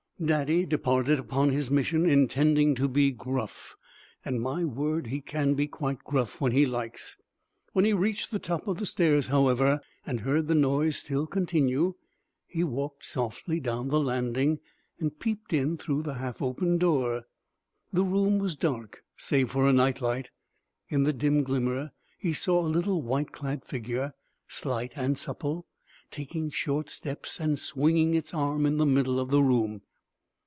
Daddy 0.23 0.67
departed 0.67 1.17
upon 1.17 1.49
his 1.49 1.71
mission 1.71 2.07
intending 2.07 2.75
to 2.75 2.87
be 2.87 3.09
gruff, 3.09 3.75
and 4.23 4.39
my 4.39 4.63
word, 4.63 5.07
he 5.07 5.19
can 5.19 5.55
be 5.55 5.65
quite 5.67 6.03
gruff 6.03 6.39
when 6.39 6.51
he 6.51 6.63
likes! 6.63 7.17
When 7.73 7.85
he 7.85 7.93
reached 7.93 8.29
the 8.29 8.37
top 8.37 8.67
of 8.67 8.77
the 8.77 8.85
stairs, 8.85 9.29
however, 9.29 9.81
and 10.05 10.19
heard 10.19 10.47
the 10.47 10.53
noise 10.53 10.97
still 10.99 11.25
continue, 11.25 11.95
he 12.45 12.63
walked 12.63 13.03
softly 13.03 13.59
down 13.59 13.87
the 13.87 13.99
landing 13.99 14.59
and 14.99 15.17
peeped 15.19 15.53
in 15.53 15.75
through 15.79 16.03
the 16.03 16.13
half 16.13 16.39
opened 16.39 16.81
door. 16.81 17.23
The 17.91 18.03
room 18.05 18.37
was 18.37 18.55
dark 18.55 19.03
save 19.17 19.49
for 19.49 19.67
a 19.67 19.73
night 19.73 20.01
light. 20.01 20.29
In 20.87 21.01
the 21.01 21.13
dim 21.13 21.41
glimmer 21.41 21.93
he 22.19 22.33
saw 22.33 22.59
a 22.61 22.67
little 22.69 23.01
white 23.01 23.31
clad 23.31 23.65
figure, 23.65 24.13
slight 24.47 24.91
and 24.95 25.17
supple, 25.17 25.65
taking 26.11 26.51
short 26.51 26.91
steps 26.91 27.39
and 27.39 27.57
swinging 27.57 28.13
its 28.13 28.35
arm 28.35 28.67
in 28.67 28.77
the 28.77 28.85
middle 28.85 29.19
of 29.19 29.31
the 29.31 29.41
room. 29.41 29.81